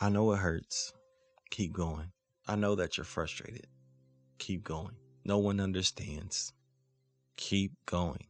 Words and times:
I 0.00 0.08
know 0.08 0.32
it 0.32 0.38
hurts. 0.38 0.92
Keep 1.50 1.72
going. 1.72 2.10
I 2.48 2.56
know 2.56 2.74
that 2.74 2.96
you're 2.96 3.04
frustrated. 3.04 3.68
Keep 4.38 4.64
going. 4.64 4.96
No 5.24 5.38
one 5.38 5.60
understands. 5.60 6.52
Keep 7.36 7.72
going. 7.86 8.26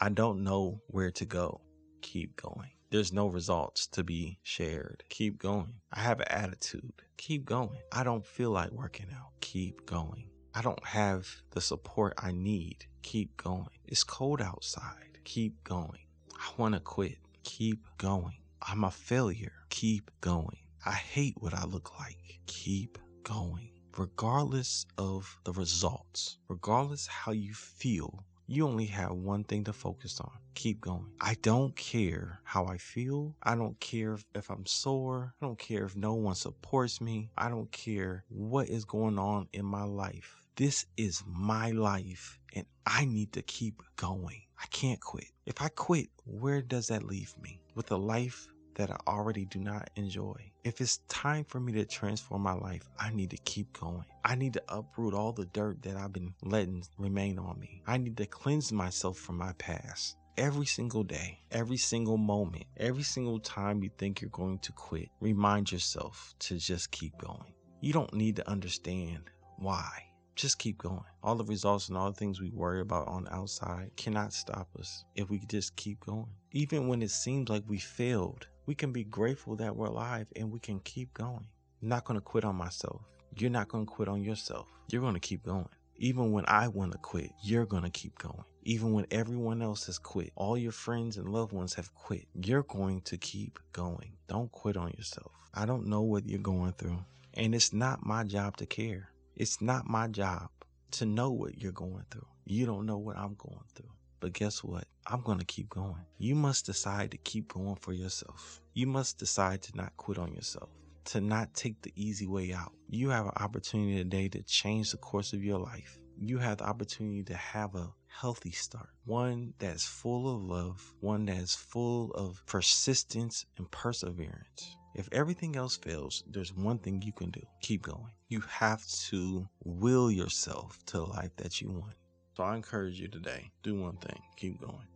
I 0.00 0.10
don't 0.10 0.44
know 0.44 0.80
where 0.86 1.10
to 1.10 1.24
go. 1.24 1.60
Keep 2.02 2.36
going. 2.36 2.70
There's 2.90 3.12
no 3.12 3.26
results 3.26 3.88
to 3.88 4.04
be 4.04 4.38
shared. 4.44 5.02
Keep 5.08 5.38
going. 5.38 5.74
I 5.92 6.00
have 6.00 6.20
an 6.20 6.28
attitude. 6.30 7.02
Keep 7.16 7.46
going. 7.46 7.80
I 7.90 8.04
don't 8.04 8.24
feel 8.24 8.50
like 8.50 8.70
working 8.70 9.08
out. 9.12 9.32
Keep 9.40 9.86
going. 9.86 10.30
I 10.54 10.62
don't 10.62 10.84
have 10.86 11.28
the 11.50 11.60
support 11.60 12.14
I 12.16 12.30
need. 12.30 12.86
Keep 13.02 13.36
going. 13.36 13.68
It's 13.86 14.04
cold 14.04 14.40
outside. 14.40 15.18
Keep 15.24 15.64
going. 15.64 16.06
I 16.32 16.50
want 16.56 16.74
to 16.74 16.80
quit. 16.80 17.18
Keep 17.42 17.84
going. 17.98 18.38
I'm 18.62 18.84
a 18.84 18.90
failure. 18.90 19.52
Keep 19.68 20.10
going. 20.20 20.58
I 20.86 20.92
hate 20.92 21.34
what 21.40 21.52
I 21.52 21.64
look 21.64 21.98
like. 21.98 22.38
Keep 22.46 22.98
going. 23.24 23.70
Regardless 23.98 24.86
of 24.98 25.36
the 25.42 25.50
results, 25.52 26.38
regardless 26.46 27.08
how 27.08 27.32
you 27.32 27.54
feel, 27.54 28.22
you 28.46 28.64
only 28.64 28.84
have 28.86 29.10
one 29.10 29.42
thing 29.42 29.64
to 29.64 29.72
focus 29.72 30.20
on. 30.20 30.30
Keep 30.54 30.82
going. 30.82 31.10
I 31.20 31.34
don't 31.42 31.74
care 31.74 32.38
how 32.44 32.66
I 32.66 32.78
feel. 32.78 33.34
I 33.42 33.56
don't 33.56 33.78
care 33.80 34.16
if, 34.36 34.48
I'm 34.48 34.64
sore. 34.64 35.34
I 35.42 35.46
don't 35.46 35.58
care 35.58 35.84
if 35.86 35.96
no 35.96 36.14
one 36.14 36.36
supports 36.36 37.00
me. 37.00 37.30
I 37.36 37.48
don't 37.48 37.72
care 37.72 38.22
what 38.28 38.68
is 38.68 38.84
going 38.84 39.18
on 39.18 39.48
in 39.52 39.64
my 39.64 39.82
life. 39.82 40.36
This 40.54 40.86
is 40.96 41.24
my 41.26 41.72
life 41.72 42.38
and 42.54 42.64
I 42.86 43.06
need 43.06 43.32
to 43.32 43.42
keep 43.42 43.82
going. 43.96 44.42
I 44.62 44.66
can't 44.68 45.00
quit. 45.00 45.32
If 45.46 45.60
I 45.60 45.68
quit, 45.68 46.10
where 46.24 46.62
does 46.62 46.86
that 46.86 47.02
leave 47.02 47.34
me? 47.42 47.60
With 47.74 47.90
a 47.90 47.96
life 47.96 48.46
that 48.76 48.90
I 48.90 48.96
already 49.06 49.44
do 49.46 49.58
not 49.58 49.90
enjoy. 49.96 50.52
If 50.64 50.80
it's 50.80 50.98
time 51.08 51.44
for 51.44 51.60
me 51.60 51.72
to 51.72 51.84
transform 51.84 52.42
my 52.42 52.52
life, 52.52 52.88
I 52.98 53.10
need 53.10 53.30
to 53.30 53.36
keep 53.38 53.78
going. 53.78 54.04
I 54.24 54.34
need 54.34 54.54
to 54.54 54.62
uproot 54.68 55.14
all 55.14 55.32
the 55.32 55.46
dirt 55.46 55.82
that 55.82 55.96
I've 55.96 56.12
been 56.12 56.34
letting 56.42 56.84
remain 56.98 57.38
on 57.38 57.58
me. 57.58 57.82
I 57.86 57.96
need 57.96 58.16
to 58.18 58.26
cleanse 58.26 58.72
myself 58.72 59.18
from 59.18 59.38
my 59.38 59.52
past. 59.54 60.16
Every 60.36 60.66
single 60.66 61.02
day, 61.02 61.40
every 61.50 61.78
single 61.78 62.18
moment, 62.18 62.64
every 62.76 63.02
single 63.02 63.40
time 63.40 63.82
you 63.82 63.90
think 63.96 64.20
you're 64.20 64.30
going 64.30 64.58
to 64.60 64.72
quit, 64.72 65.08
remind 65.20 65.72
yourself 65.72 66.34
to 66.40 66.58
just 66.58 66.90
keep 66.90 67.16
going. 67.18 67.54
You 67.80 67.92
don't 67.92 68.12
need 68.12 68.36
to 68.36 68.48
understand 68.48 69.30
why 69.58 69.90
just 70.36 70.58
keep 70.58 70.76
going. 70.78 71.02
All 71.22 71.34
the 71.34 71.44
results 71.44 71.88
and 71.88 71.96
all 71.96 72.12
the 72.12 72.18
things 72.18 72.40
we 72.40 72.50
worry 72.50 72.82
about 72.82 73.08
on 73.08 73.24
the 73.24 73.34
outside 73.34 73.90
cannot 73.96 74.34
stop 74.34 74.68
us 74.78 75.04
if 75.14 75.30
we 75.30 75.38
just 75.48 75.74
keep 75.76 75.98
going. 76.04 76.28
Even 76.52 76.88
when 76.88 77.02
it 77.02 77.10
seems 77.10 77.48
like 77.48 77.64
we 77.66 77.78
failed, 77.78 78.46
we 78.66 78.74
can 78.74 78.92
be 78.92 79.04
grateful 79.04 79.56
that 79.56 79.76
we're 79.76 79.86
alive 79.86 80.26
and 80.34 80.50
we 80.50 80.58
can 80.58 80.80
keep 80.80 81.14
going. 81.14 81.46
I'm 81.82 81.88
not 81.88 82.04
going 82.04 82.18
to 82.18 82.24
quit 82.24 82.44
on 82.44 82.56
myself. 82.56 83.00
You're 83.36 83.50
not 83.50 83.68
going 83.68 83.86
to 83.86 83.92
quit 83.92 84.08
on 84.08 84.22
yourself. 84.22 84.66
You're 84.90 85.02
going 85.02 85.14
to 85.14 85.20
keep 85.20 85.44
going. 85.44 85.68
Even 85.98 86.32
when 86.32 86.44
I 86.48 86.68
want 86.68 86.92
to 86.92 86.98
quit, 86.98 87.30
you're 87.42 87.64
going 87.64 87.84
to 87.84 87.90
keep 87.90 88.18
going. 88.18 88.44
Even 88.64 88.92
when 88.92 89.06
everyone 89.10 89.62
else 89.62 89.86
has 89.86 89.98
quit, 89.98 90.32
all 90.34 90.58
your 90.58 90.72
friends 90.72 91.16
and 91.16 91.28
loved 91.28 91.52
ones 91.52 91.74
have 91.74 91.94
quit, 91.94 92.26
you're 92.34 92.64
going 92.64 93.00
to 93.02 93.16
keep 93.16 93.58
going. 93.72 94.12
Don't 94.26 94.50
quit 94.50 94.76
on 94.76 94.92
yourself. 94.96 95.30
I 95.54 95.64
don't 95.64 95.86
know 95.86 96.02
what 96.02 96.28
you're 96.28 96.40
going 96.40 96.72
through, 96.72 96.98
and 97.34 97.54
it's 97.54 97.72
not 97.72 98.04
my 98.04 98.24
job 98.24 98.56
to 98.58 98.66
care. 98.66 99.10
It's 99.36 99.62
not 99.62 99.88
my 99.88 100.08
job 100.08 100.48
to 100.92 101.06
know 101.06 101.30
what 101.30 101.62
you're 101.62 101.72
going 101.72 102.04
through. 102.10 102.26
You 102.44 102.66
don't 102.66 102.84
know 102.84 102.98
what 102.98 103.16
I'm 103.16 103.34
going 103.34 103.64
through. 103.74 103.90
But 104.20 104.32
guess 104.32 104.64
what? 104.64 104.84
I'm 105.06 105.20
going 105.22 105.38
to 105.38 105.44
keep 105.44 105.68
going. 105.68 106.04
You 106.18 106.34
must 106.34 106.66
decide 106.66 107.10
to 107.12 107.18
keep 107.18 107.52
going 107.52 107.76
for 107.76 107.92
yourself. 107.92 108.60
You 108.74 108.86
must 108.86 109.18
decide 109.18 109.62
to 109.62 109.76
not 109.76 109.96
quit 109.96 110.18
on 110.18 110.34
yourself, 110.34 110.70
to 111.06 111.20
not 111.20 111.54
take 111.54 111.82
the 111.82 111.92
easy 111.96 112.26
way 112.26 112.52
out. 112.52 112.72
You 112.88 113.10
have 113.10 113.26
an 113.26 113.32
opportunity 113.36 113.96
today 113.96 114.28
to 114.30 114.42
change 114.42 114.90
the 114.90 114.96
course 114.96 115.32
of 115.32 115.44
your 115.44 115.58
life. 115.58 115.98
You 116.18 116.38
have 116.38 116.58
the 116.58 116.64
opportunity 116.64 117.22
to 117.24 117.34
have 117.34 117.74
a 117.74 117.92
healthy 118.06 118.50
start, 118.50 118.88
one 119.04 119.52
that's 119.58 119.86
full 119.86 120.34
of 120.34 120.42
love, 120.42 120.94
one 121.00 121.26
that's 121.26 121.54
full 121.54 122.10
of 122.12 122.42
persistence 122.46 123.44
and 123.58 123.70
perseverance. 123.70 124.76
If 124.94 125.10
everything 125.12 125.56
else 125.56 125.76
fails, 125.76 126.24
there's 126.26 126.54
one 126.54 126.78
thing 126.78 127.02
you 127.02 127.12
can 127.12 127.30
do 127.30 127.42
keep 127.60 127.82
going. 127.82 128.12
You 128.28 128.40
have 128.48 128.84
to 129.10 129.46
will 129.62 130.10
yourself 130.10 130.78
to 130.86 130.96
the 130.96 131.04
life 131.04 131.36
that 131.36 131.60
you 131.60 131.70
want. 131.70 131.96
So 132.36 132.44
I 132.44 132.54
encourage 132.54 133.00
you 133.00 133.08
today 133.08 133.50
do 133.62 133.80
one 133.80 133.96
thing 133.96 134.20
keep 134.36 134.60
going. 134.60 134.95